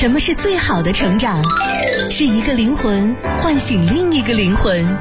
[0.00, 1.42] 什么是最好的成长？
[2.08, 4.96] 是一个灵魂唤醒另一个灵魂。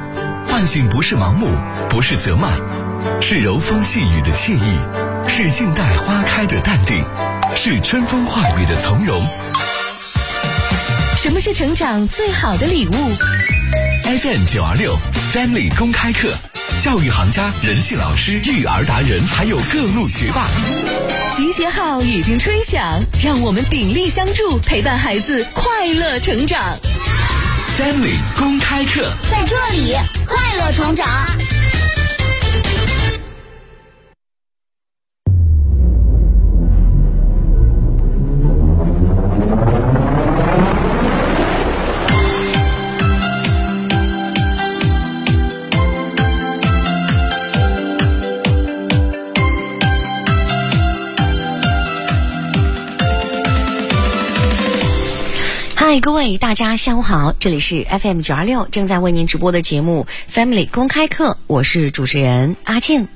[0.48, 1.50] 唤醒不是盲目，
[1.88, 2.58] 不是责骂，
[3.22, 4.80] 是柔风细雨的惬意，
[5.28, 7.06] 是静待花开的淡定，
[7.56, 9.23] 是春风化雨的从容。
[11.16, 12.93] 什么是成长最好的礼物
[14.04, 14.98] ？FM 九二六
[15.32, 16.29] Family 公开课，
[16.80, 20.48] 教育行家、人气老师、育儿达人，还有各路学霸。
[21.34, 26.60] 集结号已经吹响，让我们鼎力相助，陪伴孩子快乐成长。
[27.75, 29.96] Family 公开课，在这里
[30.28, 31.07] 快乐成长。
[56.01, 63.08] 各位大家下午好，这里是 FM 九二六正在为您直播的节目 Family 公开课，我是主持人阿静。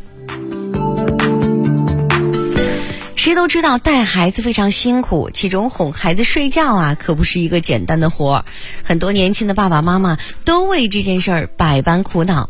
[3.16, 8.46] 谁都知道带孩子非常辛苦，其中哄孩子睡觉啊，可不是一个简单的活儿。
[8.84, 12.50] 很多年轻的爸爸妈妈都为这件事儿百般苦恼。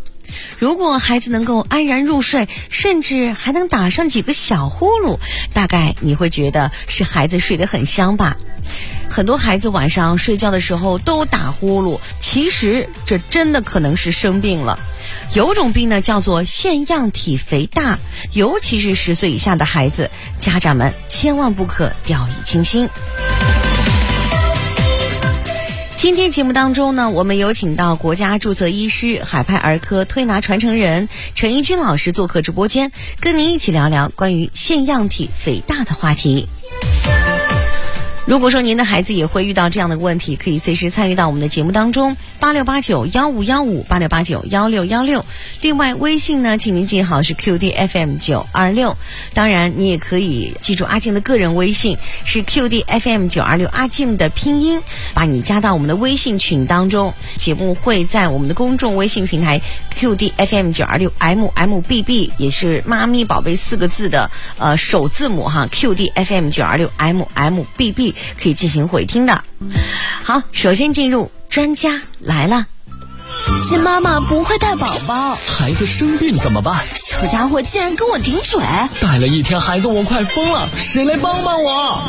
[0.57, 5.19] 如果孩子能够安然入睡，甚至还能打上几个小呼噜，
[5.53, 8.37] 大概你会觉得是孩子睡得很香吧。
[9.11, 14.79] 很多孩子晚上睡觉的时候都打呼噜，其实这真的可能是生病了。
[15.33, 17.99] 有种病呢叫做腺样体肥大，
[18.31, 20.09] 尤其是十岁以下的孩子，
[20.39, 22.87] 家长们千万不可掉以轻心。
[25.97, 36.47] 今天节目当中呢，我们有请到国家注册医师、海派儿科推拿传承人陈一军老师做客直播间，跟您一起聊聊关于腺样体肥大的话题。
[38.25, 45.25] 如果说您的孩子也会遇到这样的问题，可以随时参与到我们的节目当中，八六八九幺五幺五八六八九幺六幺六。
[45.61, 48.95] 另外，微信呢，请您记好是 QDFM 九二六。
[49.33, 54.81] 当然，你也可以记住阿静的个人微信是 QDFM 九二六，阿静的拼音，
[55.15, 57.15] 把你加到我们的微信群当中。
[57.37, 59.59] 节目会在我们的公众微信平台
[59.99, 64.29] QDFM 九二六 MMBB，也是妈咪宝贝四个字的
[64.59, 68.10] 呃首字母哈，QDFM 九二六 MMBB。
[68.41, 69.43] 可以进行回听的。
[70.23, 72.65] 好，首先进入专家来了。
[73.57, 76.85] 新妈妈不会带宝宝，孩子生病怎么办？
[76.93, 78.61] 小家伙竟然跟我顶嘴！
[79.01, 82.01] 带了一天孩子，我快疯了，谁来帮帮我？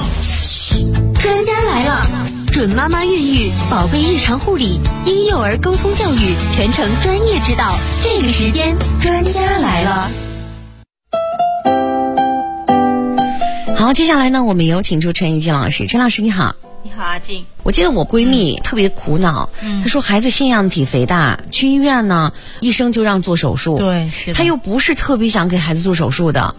[1.21, 2.07] 专家来了，
[2.53, 7.75] 准妈妈孕育，宝贝日常护理，婴幼儿沟通教育，全程专业指导。
[8.03, 10.11] 这个时间，专家来了。
[13.93, 15.87] 好，接下来呢，我们有请出陈怡静老师。
[15.87, 17.45] 陈老师你好，你好阿静。
[17.63, 19.51] 我记得我闺蜜特别苦恼，
[19.83, 23.77] 她说孩子腺样体肥大，去医院呢，医生就让做手术。
[23.77, 24.33] 对，是。
[24.33, 26.55] 她又不是特别想给孩子做手术的，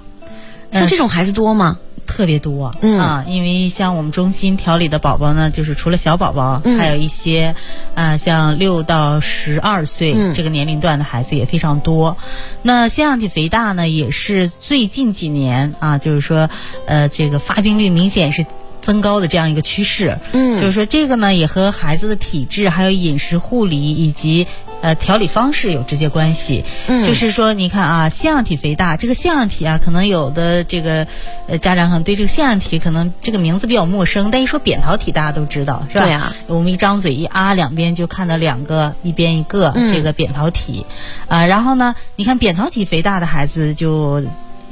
[0.73, 1.77] 像这种孩子多吗？
[2.05, 2.99] 特别多，嗯。
[2.99, 7.55] 啊，因为像我们中心调理的宝宝呢，就是除了小宝宝，还有一些，
[7.95, 12.17] 啊，像六到十二岁这个年龄段的孩子也非常多。
[12.61, 16.49] 那腺样体肥大呢，也是最近几年啊，就是说，
[16.85, 18.45] 呃，这个发病率明显是
[18.83, 20.19] 增高的这样一个趋势。
[20.33, 24.45] 嗯，就是说这个呢，也和孩子的体质、还有饮食护理以及。
[24.83, 31.07] 呃，调理方式有直接关系，嗯，就是说，你看啊，腺样体肥大，这个腺样体啊，可能有的这个
[31.47, 36.03] 呃家长可能对这个腺样体可能这个名字比较陌生，但一说扁桃体，大家都知道，是吧？
[36.03, 40.85] 对啊，我们一张嘴一啊，两边就看到两个，一边一个这个扁桃体，
[41.29, 44.21] 啊，然后呢，你看扁桃体肥大的孩子就。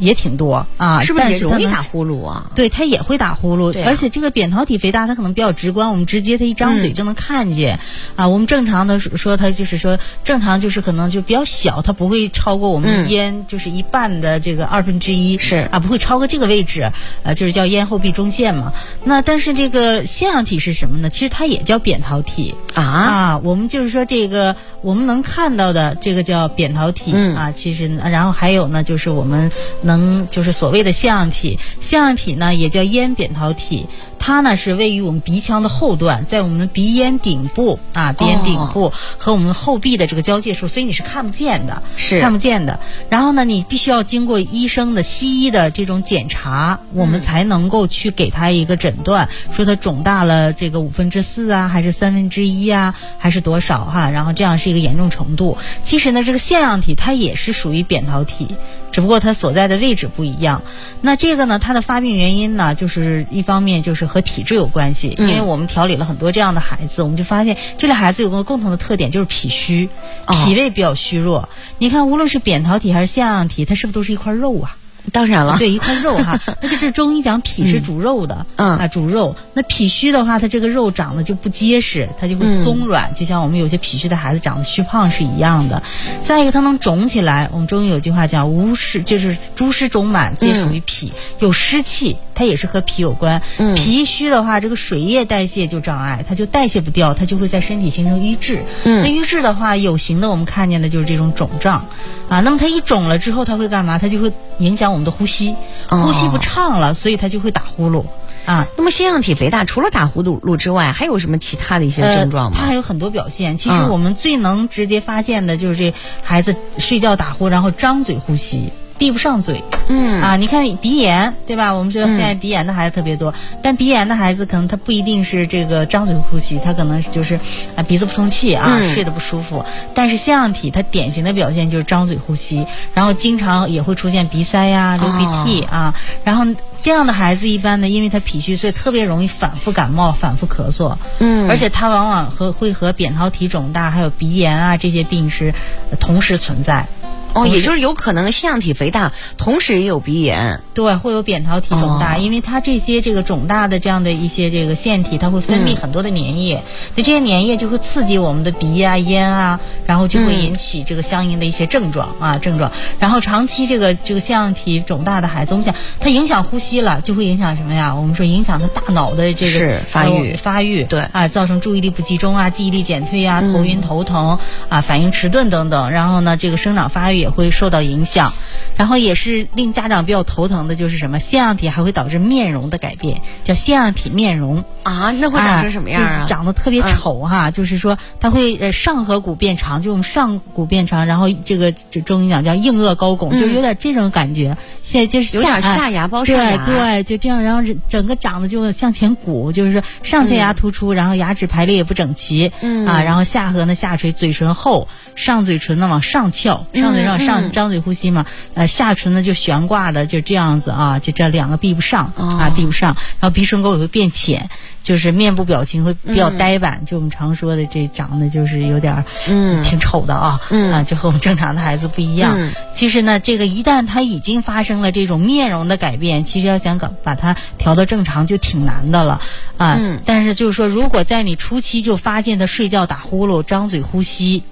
[0.02, 2.52] 也挺多啊，是不是也容易打呼噜啊？
[2.56, 7.80] 对他也会打呼噜，而且这个扁桃体肥大，它可能比较直观，我们直接他一张嘴就能看见
[8.16, 8.28] 啊。
[8.28, 16.92] 我们正常的说，他就是说正常就是可能就比较小，它不会超过我们咽就是一半的这个二分之一是啊，不会超过这个位置，
[17.24, 18.74] 啊，就是叫咽后壁中线嘛。
[19.04, 21.12] 那但是这个腺样体是什么呢？
[21.12, 23.38] 其实它也叫扁桃体啊啊。
[23.44, 27.52] 我们就是说这个我们能看到的这个叫扁桃体啊。
[27.52, 29.52] 其实然后还有呢，就是我们。
[29.84, 33.86] 能能就是所谓的腺样体，腺样体呢也叫咽扁桃体，
[34.22, 42.80] 它呢是位于我们鼻腔的后段，在我们的鼻咽顶部啊，鼻咽顶部和我们后壁的这个交界处，所以你是看不见的，是看不见的。
[43.10, 54.12] 然后呢，你必须要经过医生的西医的这种检查，我们才能够去给他一个诊断，说他肿大了这个五分之四啊，还是三分之一啊，还是多少哈？
[54.12, 55.58] 然后这样是一个严重程度。
[55.84, 58.56] 其实呢，这个腺样体它也是属于扁桃体，
[58.92, 60.62] 只不过它所在的位置不一样。
[61.02, 69.88] 那这个呢，它的发病原因呢，就是一方面就是和体质有关系，因为我们调理了很多这样的孩子，我们就发现这类孩子有个共同的特点，就是脾虚，
[70.28, 71.48] 脾胃比较虚弱。
[71.78, 74.76] 你看，无论是扁桃体还是腺样体，它是不是都是一块肉啊？
[75.12, 79.36] 当然了，对一块肉哈， 那就是中医讲脾是主肉的，嗯啊主肉。
[79.56, 85.82] 那脾虚的话，它这个肉长得就不结实，它就会松软，就像我们有些脾虚的孩子长得虚胖是一样的。
[86.22, 87.50] 再一个，它能肿起来。
[87.52, 93.40] 我们中医有句话叫“无湿”，就是诸湿肿满皆属于脾，有湿气，它也是和脾有关。
[93.76, 98.64] 脾虚的话，这个水液代谢就障碍，它就代谢不掉，它就会在身体形成瘀滞。
[98.84, 101.86] 那瘀滞的话，有形的我们看见的就是这种肿胀，
[102.30, 104.00] 啊，那么它一肿了之后，它会干嘛？
[104.00, 105.54] 它就会影响我们的呼吸，
[105.88, 108.06] 呼吸不畅了，所以它就会打呼噜
[108.48, 108.66] 啊。
[108.76, 112.58] 那么腺样体肥大除了打呼噜之外，还有什么其他的一些症状吗？
[112.60, 113.60] 它还有很多表现。
[113.60, 115.94] 其实我们最能直接发现的就是这
[116.24, 118.72] 孩子睡觉打呼，然后张嘴呼吸。
[119.02, 121.74] 闭不上嘴，嗯啊，你看鼻炎对吧？
[121.74, 127.34] 我们说现在鼻炎的孩子特别多，但鼻炎的孩子可能他不一定是这个张嘴呼吸，他可能就是
[127.76, 129.66] 啊鼻子不通气啊，睡得不舒服。
[129.96, 132.64] 但是腺样体它典型的表现就是张嘴呼吸，
[132.94, 135.96] 然后经常也会出现鼻塞呀、流鼻涕啊。
[136.24, 136.46] 然后
[136.84, 140.96] 这样的孩子一般呢，因为他脾虚，所以特别容易反复感冒、反复咳嗽。
[141.18, 145.52] 嗯，而且他往往和会和扁桃体肿大、还有鼻炎啊这些病是
[146.00, 146.86] 同时存在。
[147.34, 156.62] 哦，也就是有可能腺样体肥大，同时也有鼻炎，对，会有扁桃体肿大，因为它这些这个肿大的这样的一些这个腺体，它会分泌很多的粘液，
[156.96, 162.72] 那这些粘液就会刺激我们的鼻啊、咽啊，然后就会引起这个相应的一些症状啊症状。
[163.00, 167.96] 然后长期这个这个腺样体肿大的孩子，我们讲它影响呼吸了，就会影响什么呀？
[167.96, 174.38] 我们说影响他大脑的这个是发育发育，对啊，造成注意力不集中啊、记忆力减退啊、头晕头疼
[174.70, 175.92] 啊、反应迟钝等等。
[175.92, 178.34] 然后呢，这个生长发育也会受到影响，
[178.76, 184.66] 然后也是令家长比较头疼的，就是什么腺样体还会导致面容的改变，叫腺样体面容。
[184.84, 186.10] 啊，那会长成什么样啊？
[186.10, 194.58] 就是长得特别丑哈，就是说它会呃上颌骨变长，就我们上骨变长，然后这个这中医讲叫硬腭高拱，就有点这种感觉。
[194.82, 202.88] 现在就是有点下牙包上牙，对对，就这样，然后整个长得就向前鼓，就是说上前牙突出，然后牙齿排列也不整齐，嗯。
[202.88, 214.50] 啊，然后下颌呢下垂，嘴唇厚，上嘴唇呢往上翘，上嘴上上张嘴呼吸嘛，呃下唇呢就悬挂的就这样子啊，就这两个闭不上啊，闭不上，然后鼻唇沟也会变浅，
[214.84, 220.40] 就是面部表情会比较呆板，就我们常说的这长得就是有点嗯挺丑的啊，
[220.72, 222.38] 啊就和我们正常的孩子不一样。
[222.74, 229.22] 其实呢，这个一旦他已经发生了这种面容的改变，其实要想搞把它调到正常就挺难的了
[229.58, 229.80] 啊。
[230.06, 234.44] 但是就是说，如果在你初期就发现他睡觉打呼噜、张嘴呼吸。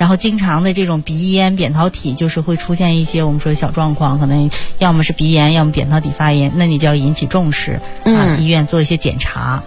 [0.00, 9.62] 然后经常的这种鼻咽、扁桃体，就是会出现一些我们说小状况，可能要么是鼻炎，要么扁桃体发炎，那你就要引起重视，啊，医院做一些检查。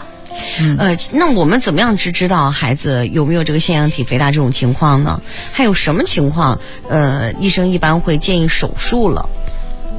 [0.80, 5.22] 呃，那我们怎么样去知道孩子有没有这个腺样体肥大这种情况呢？
[5.52, 6.60] 还有什么情况？
[6.90, 9.30] 呃，医生一般会建议手术了。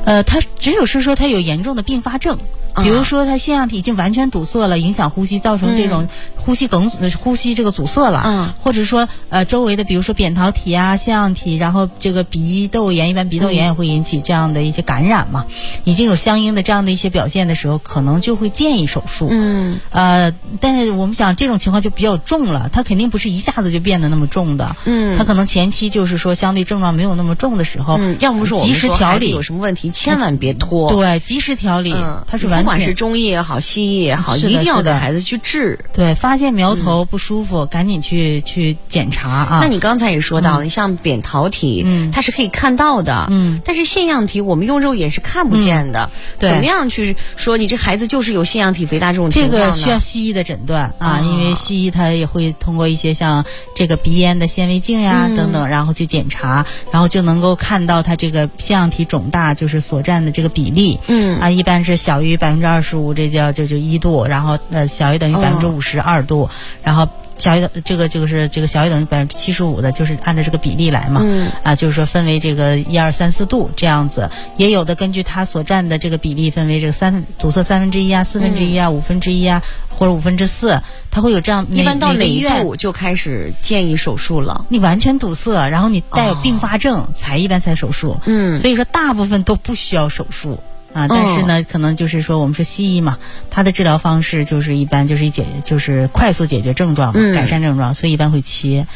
[0.05, 2.41] 呃，他只有是说他有严重的并发症。
[2.83, 8.23] 比如说，他腺样体已经完全堵塞了，影响呼吸，造成这种呼吸梗、呼吸这个阻塞了。
[8.25, 15.47] 嗯，或者说，呃，周围的比如说扁桃体啊、腺样体，然后这个鼻窦炎，一般鼻窦炎也会引起这样的一些感染嘛。
[15.85, 19.29] 已经有相应的这样的一些表现的时候，可能就会建议手术。
[19.31, 24.75] 嗯，呃，但是我们想这种情况就比较重了，它肯定不是一下子就变得那么重的。
[24.85, 30.91] 嗯，它可能前期就是说相对症状没有那么重的时候，嗯，要不说及时调理有什么问题，千万别拖。
[30.91, 31.95] 对，及时调理，
[32.27, 35.79] 它是完全不管是中医也好，西医也好，一定要给孩子去治。
[35.93, 39.59] 对，发现苗头不舒服，赶紧去去检查啊。
[39.61, 46.11] 那你刚才也说到，你像扁桃体，它是可以看到的，嗯，但是腺样体我们用肉眼是看不见的。
[46.39, 53.45] 对，怎么样去说你这孩子就是有腺样体肥大这种情况这个需要西医的诊断啊，因为西医他也会通过一些像
[53.77, 60.99] 这个鼻咽的纤维镜呀等等，然后去检查，然后就能够看到他这个腺样体肿大就是所占的这个比例。
[61.09, 61.39] 嗯。
[61.41, 66.49] 啊，一般是小于百分之二十五，这叫就就一度，然后呃小于等于百分之五十二度，
[66.83, 67.07] 然后
[67.37, 71.21] 小于这个这个是这个小于等于百分之七十五的，就是按照这个比例来嘛。
[71.23, 80.81] 嗯啊，就是说分为这个一二三四度这样子，也有的根据它所占的这个比例分为这个三堵塞三分之一啊、四分之一啊、五分之一啊或者五分之四，
[81.11, 81.67] 它会有这样。
[81.71, 84.67] 一般到哪一度就开始建议手术了？
[84.69, 88.21] 你完全堵塞，然后你带有并发症才一般才手术。
[88.27, 90.61] 嗯，所以说大部分都不需要手术。
[90.95, 93.19] 啊，但是呢，可能就是说，我们说西医嘛，
[93.51, 98.87] 它的治疗方式就是一般就是解，就是快速解决症状嘛，改善症状，所以一般会切。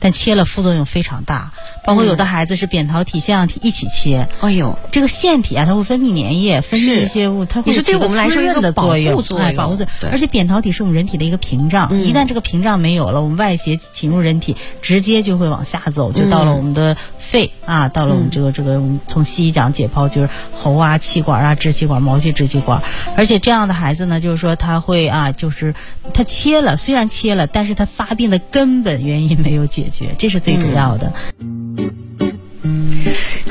[0.00, 1.50] 但切了副作用非常大。
[1.84, 4.28] 包括有的孩子是扁桃体、腺样体一起切。
[4.40, 10.12] 哎呦，这个腺体啊，它会分泌粘液，分泌一些物，它会是对我们来说一个作用，哎，保护作用。
[10.12, 16.96] 而且扁桃体是我们人体的一个屏障，一旦这个屏障没有了，我们外邪侵入人体，直接就会往下走，就到了我们的
[17.30, 22.82] 肺啊，到了我们这个这个，从西医讲解剖就是喉啊、气管啊、支气管、毛细支气管。
[23.18, 25.74] 而且这样的孩子呢，就是说他会啊，就是
[26.14, 31.12] 他切了，虽然切了，但是他发病的根本原因没有解决，这是最主要的。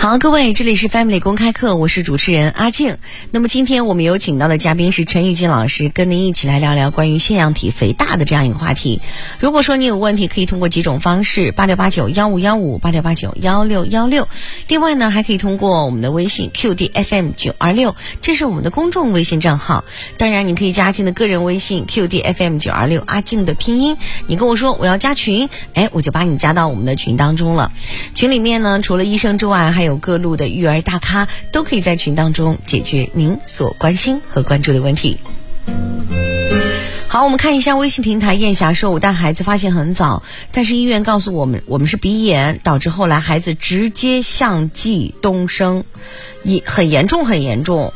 [0.07, 2.97] 好，各位，这里是 Family 公开课，我是主持人阿静。
[3.29, 9.01] 那么今天我们有请到的嘉宾是陈玉金老师，跟您一起来聊聊关于腺样体肥大的这样一个话题。
[9.41, 14.29] 如果说你有问题，可以通过几种方式：八六八九幺五幺五，八六八九幺六幺六。
[14.69, 19.83] 另外呢，还可以通过我们的微信 QDFM 九二六，这是我们的公众微信账号。
[20.17, 23.97] 当然，你可以加阿静的个人微信 QDFM 九二六，阿静的拼音。
[24.27, 27.73] 你跟我说我要加群，哎，我就把你加到我们的群当中了。
[28.13, 35.17] 群里面呢，除了医生之外，还有各路的育儿大咖都可以在群当中解决您所关心和关注的问题。
[37.09, 38.33] 好，我们看一下微信平台。
[38.35, 45.85] 燕霞说：“我带孩子发现很早，但是医院告诉我们，我们是鼻炎，导致后来孩子直接相继东升，
[46.43, 47.93] 也很严重，很严重，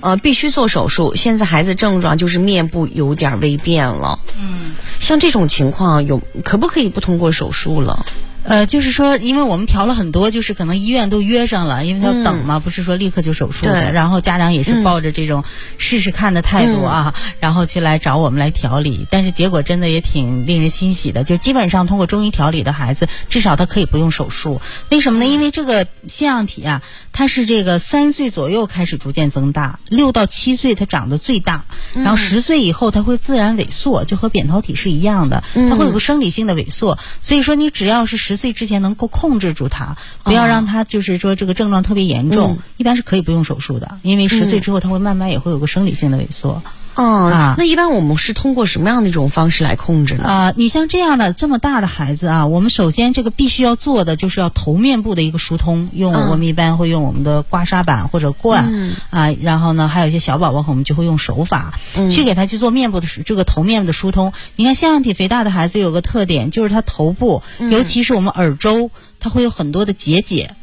[0.00, 1.14] 呃，必须做手术。
[1.14, 4.18] 现在孩子症状就是面部有点微变了。
[4.38, 8.06] 嗯，像这种情况，有可不可以不通过手术了？”
[8.48, 13.92] 呃，就是说，因为我们调了很多，就是可能医院都约上了，因为他要等嘛，不是说立刻就手术的。
[13.92, 15.44] 然后家长也是抱着这种
[15.76, 19.06] 试试看的态度啊，然后去来找我们来调理。
[19.10, 24.62] 但是结果真的也挺令人欣喜的，就基本上通过中医调理的孩子，至少他可以不用手术。
[24.88, 25.26] 为什么呢？
[25.26, 26.80] 因为这个腺样体啊，
[27.12, 36.98] 它是这个三岁左右开始逐渐增大，六到七岁它长得最大，然后十岁以后它会自然萎缩，就和扁桃体是一样的，它会有个生理性的萎缩。
[37.20, 38.37] 所以说，你只要是十。
[38.38, 46.62] 岁之前能够控制住它，不要让它就是说这个症状特别严重，一般是可以不用手术的，因为十岁之后它会慢慢也会有个生理性的萎缩。
[46.98, 50.24] 哦，啊，那一般我们是通过什么样的一种方式来控制呢？
[50.24, 61.78] 啊，你像这样的这么大的孩子啊，我们首先这个必须要做的就是要头面部的一个疏通，用我们一般会用我们的刮痧板或者罐啊，然后呢，还有一些小宝宝我们就会用手法
[62.10, 64.32] 去给他去做面部的这个头面部的疏通。
[64.56, 68.90] 你看腺样体肥大的孩子有个特点，就是他头部，尤其是我们耳周，
[69.20, 70.56] 他会有很多的结节。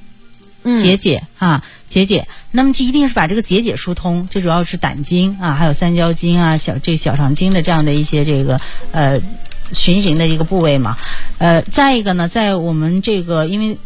[0.82, 8.60] 结节啊，结节，那么就一定是把这个结节疏通，这主要是胆经啊，还有三焦经啊，小这小肠经的这样的一些这个
[8.92, 9.20] 呃
[9.72, 10.98] 循行的一个部位嘛，
[11.38, 13.78] 呃，再一个呢，在我们这个因为。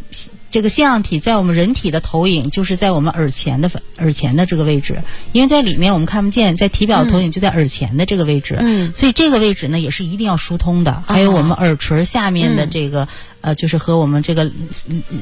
[0.51, 5.01] 这个腺样体在我们人体的投影就是在我们耳前的耳前的这个位置，
[5.31, 11.03] 因为在里面我们看不见，在体表投影就在耳前的这个位置，嗯，所以这个位置呢也是一定要疏通的。
[11.07, 13.07] 还有我们耳垂下面的这个
[13.41, 14.51] 呃，就是和我们这个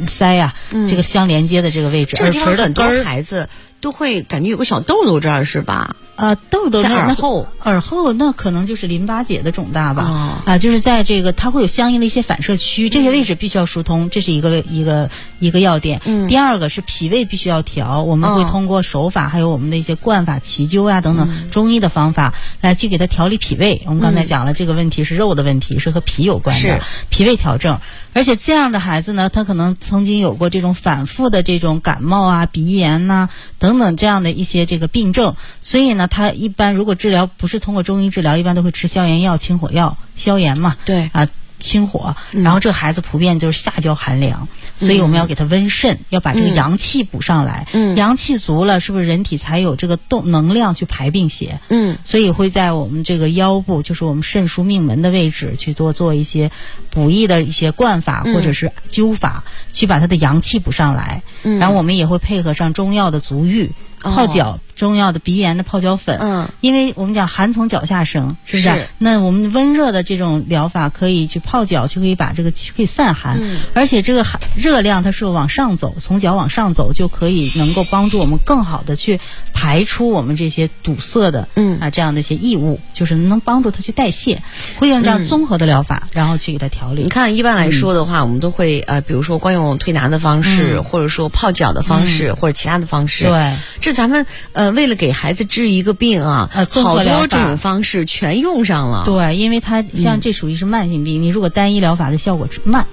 [0.07, 0.53] 腮呀
[0.88, 3.50] 这个相连接的这个位置，耳垂的根儿孩子
[3.88, 5.96] 都会感觉有个小痘痘这儿是吧？
[6.17, 10.41] 啊，痘痘在耳后，耳后那可能就是淋巴结的肿大吧？
[10.46, 16.01] 啊，就是在这个它会有相应的一些反射区，这些位置必须要疏通，这是一个一个一个要点。
[16.03, 23.82] 嗯，第二个是脾胃必须要调，我们会通过手法，还有我们的一些灌法、奇灸啊等等中医的方法来去给他调理脾胃。
[23.86, 27.79] 我们刚才讲了，这个问题是肉的问题，是和脾有关的，脾胃调正。
[28.13, 33.29] 而且这样的孩子呢，他可能曾经有过这种反复的这种感冒啊、鼻炎呐
[33.60, 36.05] 等等这样的一些这个病症，所以呢。
[36.10, 40.75] 他一般如果治疗不是通过中医治疗，一般都会吃消炎药、清火药消炎嘛。
[40.86, 41.27] 对啊，
[41.60, 42.15] 清火。
[42.31, 47.67] 然后这个孩子普遍就是下焦寒凉，所以我们要给它温肾，要把这个阳气补上来。
[47.74, 51.60] 嗯，阳气足了，是不是人体才有这个动能量去排病邪？
[51.69, 56.51] 嗯，所以会在我们这个腰部，就是我们肾腧命门的位置，去多做一些
[56.89, 59.43] 补益的一些灌法或者是灸法，
[59.74, 61.24] 去把它的阳气补上来。
[61.43, 64.60] 嗯，然后我们也会配合上中药的足浴泡脚。
[64.77, 68.88] 中药的鼻炎的泡脚粉，嗯，因为我们讲寒从脚下生，是不是？
[69.00, 73.42] 那我们温热的这种疗法可以去泡脚，就可以把这个可以散寒，
[73.74, 79.20] 而且这个寒热量它是往上走，从脚往上走就可以能够帮助我们更好的去
[79.51, 81.80] 排出我们这些堵塞的，嗯。
[81.80, 84.44] 啊这样的一些异物，就是能帮助它去代谢，
[84.77, 87.01] 会用这样综合的疗法，然后去给它调理。
[87.01, 93.56] 你看，一般来说的话，我们都会呃，比如说光用推拿的方式，或者说泡脚的方式，或者其他的方式，对，
[93.88, 94.67] 这咱们呃。
[94.77, 99.03] 为了给孩子治一个病啊，好多种方式全用上了。
[99.06, 102.86] 对，因为它像这属于是慢性病，你如果单一疗法的效果慢，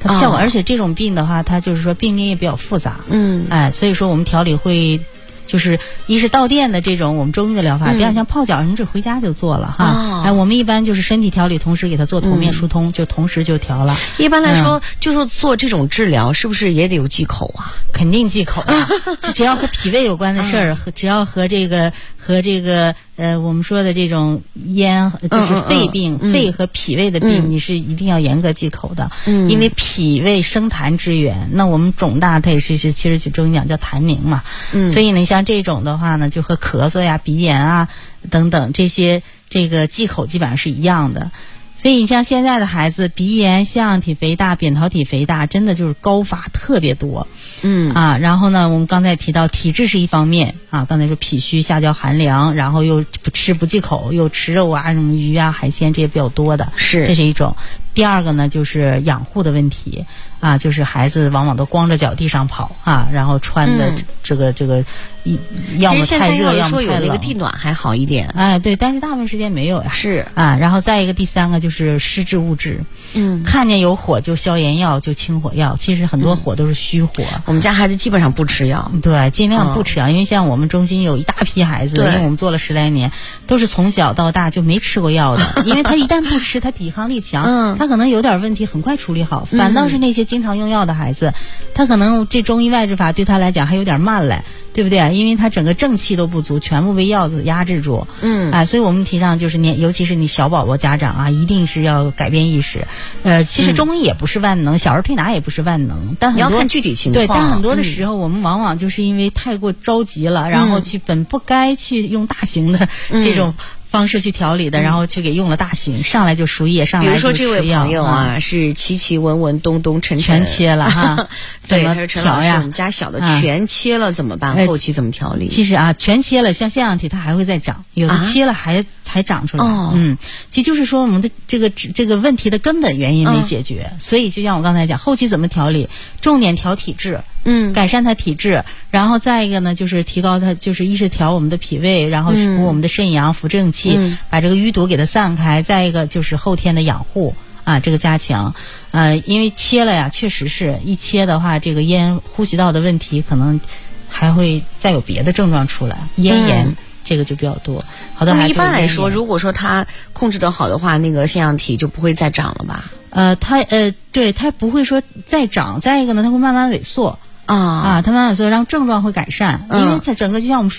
[0.00, 3.00] 它效果，而且这种病的话，它就是说病因也比较复杂。
[3.10, 5.00] 嗯，哎，所以说我们调理会
[5.46, 10.22] 就是一是到店的这种我们中医的疗法，第二像泡脚什么这回家就做了哈。
[10.24, 13.96] 哎，我们一般就是身体调理，同时给他做头面疏通，就同时就调了。
[14.18, 17.72] 一般来说，就是做这种治疗，是不是也得有忌口啊？
[17.92, 18.88] 肯定忌口啊！
[19.22, 21.90] 就只要和脾胃有关的事儿，和只要和这个
[22.26, 29.12] 和这个呃，我们说的这种咽就是肺病、肺和脾胃的病，你是一定要严格忌口的。
[29.26, 34.42] 嗯，因为脾胃生痰之源，那我们肿大它也是是其实就中医讲叫痰凝嘛。
[34.72, 37.88] 嗯，所以呢，像这种的话呢，就和咳嗽呀、鼻炎啊
[38.28, 41.30] 等等这些这个忌口基本上是一样的。
[41.76, 47.26] 所以你像现在的孩子，鼻炎、腺样体肥大、扁桃体肥大，真的就是高发特别多。
[47.62, 57.54] 嗯啊，然后呢，我们刚才提到体质是一方面啊，刚才说脾虚、下焦寒凉，然后又不吃不忌口，又吃肉啊、什么鱼啊、海鲜这些比较多的，是这是一种。
[57.96, 60.04] 第二个呢，就是养护的问题
[60.38, 63.90] 啊，就是孩子往往都光着脚地上跑啊，然后穿的
[64.22, 64.84] 这个这个
[65.24, 65.38] 一
[65.78, 66.68] 要么太热，要么太冷。
[66.68, 68.28] 说有那个地暖还好一点。
[68.36, 69.88] 哎，对，但是大部分时间没有呀。
[69.90, 72.84] 是啊，然后再一个第三个就是湿滞物质，
[73.14, 77.24] 嗯，看见有火就消炎药就清火药，其实很多火都是虚火。
[77.46, 83.10] 我们家孩子基本上不吃药，对，尽量不吃药，因为像我们中心有一大批孩子，因为我们做了十来年，
[83.46, 87.85] 都是从小到大就没吃过药的， 因为他一旦不吃，他抵抗力强，嗯，他。
[87.88, 89.46] 可能有点问题，很快处理好。
[89.50, 91.32] 反倒是那些经常用药的孩子，
[91.74, 95.14] 他可能这中医外治法对他来讲还有点慢嘞，对不对？
[95.14, 98.06] 因为他整个正气都不足，全部被药子压制住。
[98.20, 102.86] 嗯，哎，所以我们提倡就是年，尤其是你小宝宝家长啊，一定是要改变意识。
[103.22, 107.26] 呃，其实中医也不是万能，小儿推拿也不是万能，但很多要看具体情况。
[107.26, 113.54] 对，但很多的时候，我们往往就是因为太过着急了，然后去本不该去用大型的这种。
[113.96, 117.32] 方式去调理的，然后去给用了大型，上来就输液，上来就吃药。
[117.32, 121.28] 比如说这位朋友啊，是奇奇文文东东陈全切了哈，
[121.64, 122.56] 怎么调呀？
[122.56, 124.66] 我们家小的全切了怎么办？
[124.66, 125.48] 后期怎么调理？
[125.48, 129.64] 其实啊，全切了，像腺样体它还会再长，有的切了还还长出来。
[129.94, 130.18] 嗯，
[130.50, 135.88] 其实就是说我们的这个这个问题的根本原因没解决，所以就像我刚才讲，后期怎么调理？
[136.20, 137.22] 重点调体质。
[137.48, 145.62] 嗯，改善他体质，然后再一个呢，就是提高他，就是一是调我们的脾胃，然后补我们的肾阳，扶正气，把这个淤堵给它散开。
[145.62, 148.52] 再一个就是后天的养护啊，这个加强。
[148.90, 153.60] 呃，因为切了呀，确实是一切的话，这个咽呼吸道的问题可能
[154.08, 157.84] 还会再有别的症状出来，咽炎这个就比较多。
[158.16, 162.90] 好的，那么一般来说，如果说他控制的好的话，那个腺样体就不会再长了吧？
[163.10, 165.80] 呃，它呃，对，它不会说再长。
[165.80, 167.18] 再一个呢，它会慢慢萎缩。
[167.46, 167.56] 啊。
[167.56, 170.72] 啊，他妈妈说，让症状会改善，因为它整个就像我们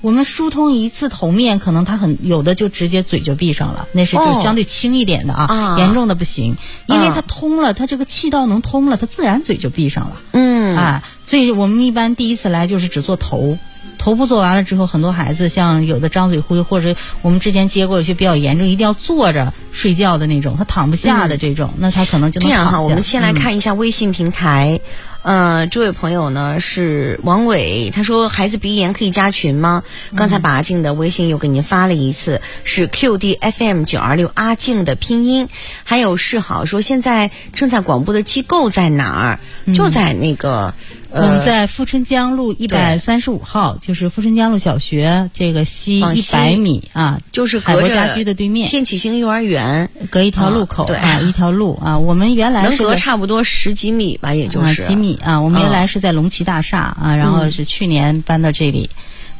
[0.00, 6.56] 我们疏通一次头面，可能他很有的就直接嘴就闭上了，那是就相对轻一点的啊，严重的不行，
[6.86, 10.16] 因为它通了，它这个气道能通了，它自然嘴就闭上了。
[10.32, 10.76] 嗯。
[10.76, 13.58] 啊，所以我们一般第一次来就是只做头。
[13.98, 22.80] 头部做完了之后，很多孩子像有的张嘴呼吸，或者我们之前接过一些比较严重，一定要坐着睡觉的那种，他躺不下的这种，那他可能就能这样哈。
[22.80, 24.80] 我们先来看一下微信平台，
[25.22, 29.84] 呃，这位朋友呢是王伟，他说孩子鼻炎可以加群吗？
[30.16, 35.48] 刚才把阿静的微信又给您发了一次，是 QDFM 九二六阿静的拼音，
[35.84, 39.72] 还有示好说现在正在广播的机构在哪儿？
[39.72, 40.74] 就在那个。
[41.14, 51.98] 我们在富春江路一百三十五号，就是富春江路小学这个西一百米啊，就是海博家居的对面，天启星幼儿园隔一条路口啊，一条路啊。
[51.98, 55.40] 我们原来能隔差不多十几米吧，也就是几米啊。
[55.40, 58.88] 我们原来是在龙旗大厦啊，然后是去年搬到这里。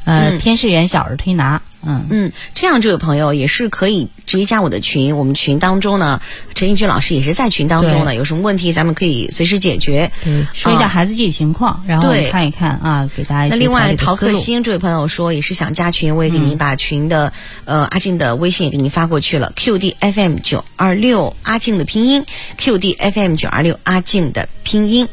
[0.04, 2.06] 呃，天使园小儿推拿，嗯。
[2.10, 6.20] 嗯，这样这位朋友也是可以直接加我的群，我们群当中呢，
[6.54, 10.10] 陈义军老师也是在群当中的，有什么问题咱们可以随时解决。
[10.52, 17.32] 说一下孩子具体情况，然后看一看啊，给大家那另外陶克星这位朋友说也是想加群，我也给您把群的
[17.64, 22.26] 呃阿静的微信也给您发过去了，QDFM 九二六阿静的拼音
[22.58, 25.08] ，QDFM 九二六阿静的拼音。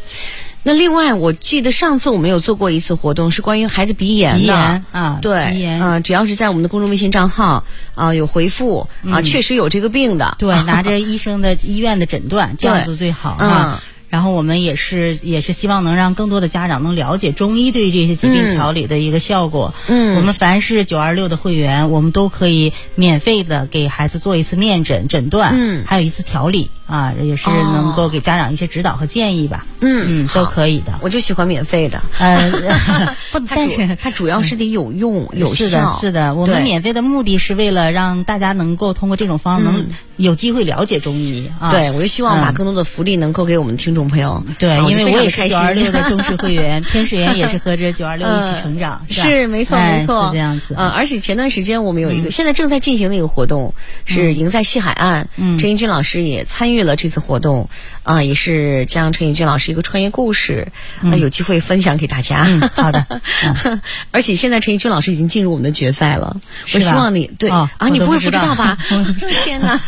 [0.69, 4.53] 那另外，我记得上次我们有做过一次活动，是关于孩子鼻炎的。
[4.91, 13.81] 啊，对，嗯，只要是在我们的公众微信账号啊有回复啊，确实有这个病的，对， 拿着医生的医院的诊断， 这样子最好啊。
[14.09, 19.73] 然后我们也是也是希望能让更多的家长能了解中医对这些疾病调理的一个效果。
[19.87, 26.69] 嗯，我们凡是九二六的会员，我们都可以免费的给孩子做一次面诊诊断，嗯，还有一次调理。
[26.89, 29.65] 啊，也是能够给家长一些指导和建议吧。
[29.81, 30.93] 嗯嗯，都可以的。
[31.01, 32.01] 我就喜欢免费的。
[32.17, 32.51] 呃，
[33.31, 35.99] 不，但是它主要是得有用有是效的，。
[36.01, 39.85] 是的，我们免费的目的是为了让大家能够通过这种方式能
[40.17, 41.71] 有机会了解中医啊。
[41.71, 44.43] 对，我就希望把嗯更多的福利能够给我们听众朋友。
[44.57, 45.93] 对，啊因为我也是九二六心。
[45.93, 50.73] 的 忠实会员，天使园也是和着九二六一起成长， 是没错哎没错，是这样子。
[50.75, 53.73] 呃，而且前段时间我们有一个，现在正在进行的一个活动，
[54.05, 55.29] 是赢在西海岸。
[55.37, 57.69] 嗯陈英军老师也参与了这次活动，
[58.03, 60.71] 啊、也是将陈奕迅老师一个创业故事，
[61.03, 62.45] 呃，有机会分享给大家。
[62.47, 63.21] 嗯好的
[64.11, 66.39] 而且现在陈奕迅老师已经进入我们的决赛了，
[66.73, 68.77] 我希望你对、哦啊，你不会不知道吧？
[69.43, 69.79] 天哪！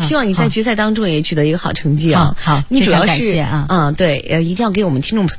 [0.00, 2.34] 希望你在决赛当中也取得一个好成绩啊！
[2.40, 5.36] 好好你主要是啊嗯，对，呃，一定要给我们听众朋。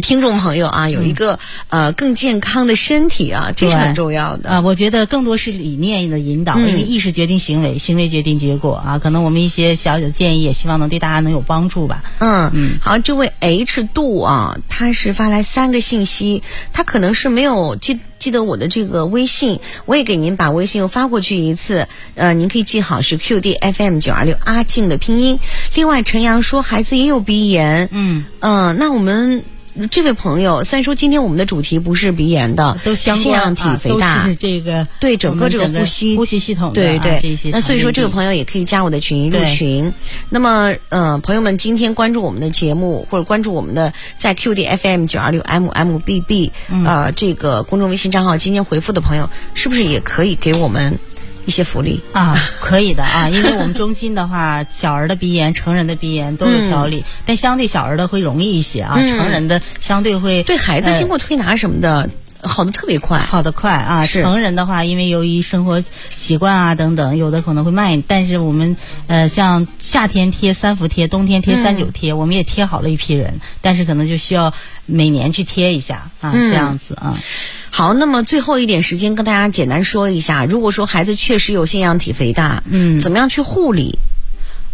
[0.00, 4.48] 听众朋友啊，有一个、呃更健康的身体啊，这是很重要的。
[4.48, 8.98] 啊，我觉得更多是理念的引导，嗯因为意识决定行为，行为决定结果啊。
[8.98, 12.02] 可能我们一些小小的建议，也希望能对大家能有帮助吧。
[12.20, 25.38] 嗯嗯，好，这位 H 度啊，他是发来三个信息，他可能是没有记记得我的这个微信，我也给您把微信又发过去一次，呃，您可以记好是 QDFM 九二六阿静的拼音。
[25.74, 29.44] 另外，陈阳说孩子也有鼻炎，嗯嗯、那我们。
[29.90, 37.12] 这位朋友，虽然说今天我们的主题不是鼻炎的，都相腺样体肥大，是这个对整个这个呼吸呼吸系统的对对。
[37.12, 39.92] 啊这些那所以说这位朋友友也可以加我的群入群。
[40.28, 46.84] 那么，呃，朋友们今天关注我们的节目或者关注我们的在 QD FM 九二六 MMBB 嗯。
[46.84, 50.98] 呃这个公众微信账号，今天回复的朋友是不是也可以给我们
[51.46, 52.00] 一些福利？
[52.12, 62.08] 啊，可以的啊， 因为我们中心的话，小儿的鼻炎、成人的鼻炎都有调理，但相对小儿的会容易一些啊，嗯成人的相对会对孩子呃经过推拿什么的，
[62.42, 63.20] 好的特别快。
[63.20, 65.82] 好的快啊，是成人的话，因为由于生活
[66.14, 68.76] 习惯啊等等，有的可能会慢一，但是我们
[69.06, 74.52] 呃像夏天贴三伏贴，冬天贴三九贴，我们也贴好了一批人，但是可能就需要
[74.86, 77.18] 每年去贴一下啊，嗯这样子啊。
[77.70, 83.98] 好，那么最后一点时间跟大家简单说一下，如果说孩子确实有腺样体肥大，嗯怎么样去护理？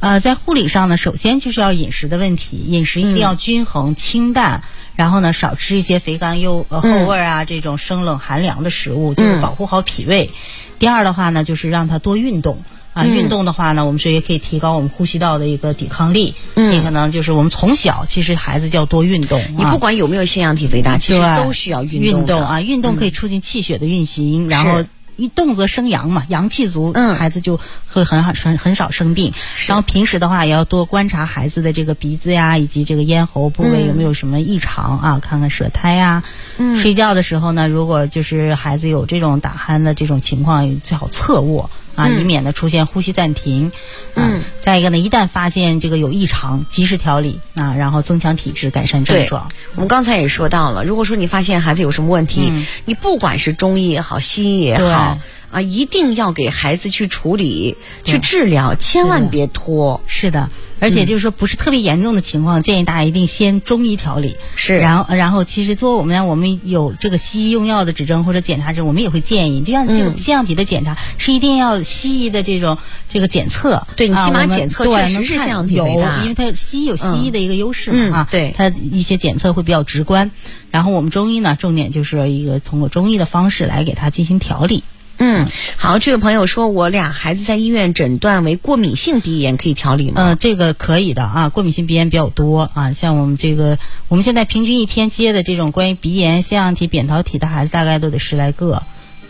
[0.00, 4.62] 呃，在护理上呢，首先就是要饮食的问题，饮食一定要均衡、清淡，
[4.94, 10.30] 然后呢，少吃一些肥甘又呃后味儿啊、这种生冷寒凉的食物，就是保护好脾胃。
[10.78, 12.62] 第二的话呢，就是让他多运动。
[12.94, 16.34] 啊，运动的话呢，我们说也可以提高我们呼吸道的一个抵抗力。
[16.56, 19.40] 嗯，也可能就是我们从小其实孩子就要多运动。
[19.40, 24.86] 啊你不管有没有腺样体肥大，其实都需要运动运动啊，运动可以促进气血的运行，然后是。
[25.18, 27.60] 一动则生阳嘛，阳气足，嗯孩子就
[27.92, 29.34] 会很好很很少生病。
[29.66, 36.22] 然后平时的话，也要多观察孩子的这个鼻子呀，以及这个咽喉部位有没有什么异常啊，看看舌苔呀。
[36.56, 41.68] 嗯，睡觉的时候呢，如果就是孩子有这种打鼾的这种情况，最好侧卧。
[41.98, 43.72] 啊，以免呢出现呼吸暂停。
[44.14, 55.18] 嗯，再一个呢，一旦发现这个有异常，及时调理啊，然后增强体质，改善症状。，我们刚才也说到了，如果说你发现孩子有什么问题，嗯你不管是中医也好，西医也好，
[55.50, 60.00] 啊，一定要给孩子去处理、去治疗，千万别拖。
[60.06, 64.36] 是的，而且就是说不是特别严重的情况，建议大家一定先中医调理。
[64.56, 72.76] 是然后然后其实作为我们呢，我们有这个西医用药的指征或者检查证，我们也会建议，就像这个腺样体的检查、是一定要西医的这种
[73.08, 73.86] 这个检测。
[73.96, 80.30] 对你起码检测对确实是腺样体有肥大因为它西医有西医的一个优势嘛、嗯啊，对它一些检测会比较直观。
[80.70, 84.84] 然后我们中医呢，重点就是一个通过中医的方式来给它进行调理。
[85.18, 90.22] 嗯，好，这位朋友说，我俩孩子在医院诊断为过敏性鼻炎，可以调理吗？
[90.22, 93.78] 呃，这个可以的啊，过敏性鼻炎比较多啊，像我们这个，
[94.08, 98.82] 我们现在平均一天接的这种关于鼻炎、腺样体、扁桃体的孩子，大概都得十来个。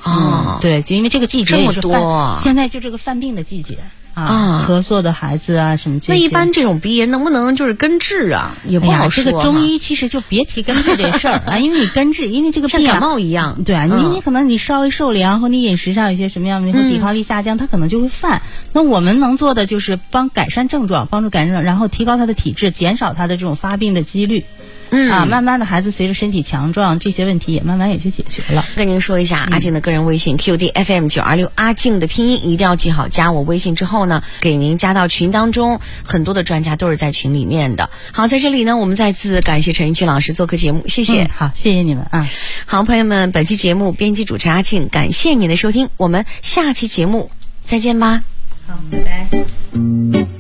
[0.05, 3.79] 哦，对，就因为这个季节这么多现在就这个犯病的季节
[4.25, 6.13] 啊，啊咳嗽的孩子啊什么这些。
[6.13, 8.57] 那一般这种鼻炎能不能就是根治啊？
[8.67, 13.63] 也不好，说、这个中医其实就别提根治这事儿啊， 因为你根治，因为这个病啊像感冒一样。
[13.65, 18.43] 对啊，你嗯你可能你稍微受凉，或你饮食上有些什么样的，或抵抗力下降，它可能就会犯。
[18.73, 24.45] 那我们能做的就是帮改善症状，帮助改善症状，然后提高他的体质，减少他的这种发病的几率。
[24.91, 28.65] 嗯啊，慢慢的孩子随着身体强壮，这些问题也慢慢也就解决了。
[28.75, 33.09] 跟您说一下，嗯阿静的个人微信 QD FM 九二六，阿静的拼音一定要记好。
[33.09, 37.91] 加我微信之后呢，给您加到群当中，很多的专家都是在群里面的。
[38.13, 41.25] 好，在这里呢，我们再次感谢陈奕迅老师做客节目，谢谢。
[41.25, 42.29] 嗯好，谢谢你们啊。
[42.65, 47.31] 好，朋友们，本期节目编辑主持阿静，感谢您的收听，我们下期节目
[47.67, 48.23] 再见吧。
[48.67, 50.38] 好，拜拜。